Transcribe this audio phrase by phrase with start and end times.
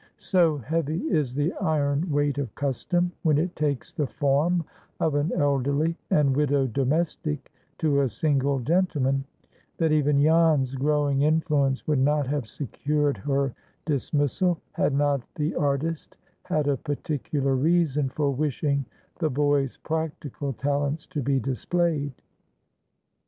[0.17, 4.63] So heavy is the iron weight of custom—when it takes the form
[4.99, 11.99] of an elderly and widowed domestic to a single gentleman—that even Jan's growing influence would
[11.99, 13.53] not have secured her
[13.85, 18.83] dismissal, had not the artist had a particular reason for wishing
[19.19, 22.13] the boy's practical talents to be displayed.